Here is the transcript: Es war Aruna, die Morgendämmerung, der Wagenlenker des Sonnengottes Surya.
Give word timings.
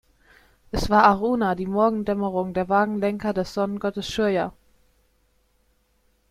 Es 0.71 0.89
war 0.89 1.03
Aruna, 1.03 1.53
die 1.53 1.67
Morgendämmerung, 1.67 2.55
der 2.55 2.69
Wagenlenker 2.69 3.33
des 3.33 3.53
Sonnengottes 3.53 4.07
Surya. 4.07 4.51